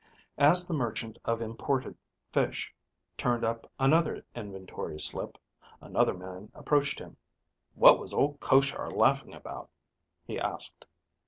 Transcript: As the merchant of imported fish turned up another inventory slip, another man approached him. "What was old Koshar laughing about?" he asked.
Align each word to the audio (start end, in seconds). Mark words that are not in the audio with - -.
As 0.39 0.65
the 0.65 0.73
merchant 0.73 1.19
of 1.25 1.43
imported 1.43 1.95
fish 2.31 2.73
turned 3.17 3.43
up 3.45 3.71
another 3.77 4.25
inventory 4.33 4.99
slip, 4.99 5.37
another 5.79 6.15
man 6.15 6.51
approached 6.55 6.97
him. 6.97 7.17
"What 7.75 7.99
was 7.99 8.11
old 8.11 8.39
Koshar 8.39 8.89
laughing 8.91 9.35
about?" 9.35 9.69
he 10.25 10.39
asked. 10.39 10.87